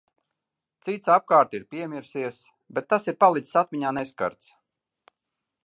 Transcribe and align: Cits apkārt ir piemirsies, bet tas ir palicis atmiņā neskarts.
Cits 0.85 1.09
apkārt 1.15 1.53
ir 1.57 1.67
piemirsies, 1.75 2.39
bet 2.79 2.89
tas 2.95 3.05
ir 3.13 3.19
palicis 3.25 3.61
atmiņā 3.63 3.93
neskarts. 3.99 4.51